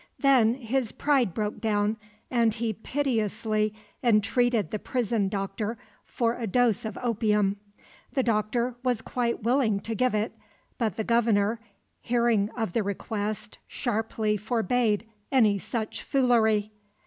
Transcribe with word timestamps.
Then 0.17 0.55
his 0.55 0.91
pride 0.91 1.31
broke 1.31 1.61
down, 1.61 1.95
and 2.31 2.55
he 2.55 2.73
piteously 2.73 3.71
entreated 4.01 4.71
the 4.71 4.79
prison 4.79 5.29
doctor 5.29 5.77
for 6.05 6.39
a 6.39 6.47
dose 6.47 6.85
of 6.85 6.97
opium. 7.03 7.57
The 8.13 8.23
doctor 8.23 8.73
was 8.81 9.03
quite 9.03 9.43
willing 9.43 9.79
to 9.81 9.93
give 9.93 10.15
it; 10.15 10.33
but 10.79 10.95
the 10.95 11.03
Governor, 11.03 11.59
hearing 11.99 12.49
of 12.57 12.73
the 12.73 12.81
request, 12.81 13.59
sharply 13.67 14.37
forbade 14.37 15.07
"any 15.31 15.59
such 15.59 16.01
foolery." 16.01 16.71